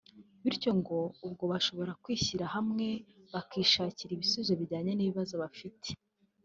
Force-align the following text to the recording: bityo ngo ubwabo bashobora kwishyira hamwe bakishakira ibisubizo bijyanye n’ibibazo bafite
bityo 0.43 0.71
ngo 0.79 0.97
ubwabo 1.25 1.45
bashobora 1.53 1.91
kwishyira 2.03 2.45
hamwe 2.55 2.87
bakishakira 3.33 4.11
ibisubizo 4.13 4.53
bijyanye 4.61 4.91
n’ibibazo 4.93 5.33
bafite 5.43 5.89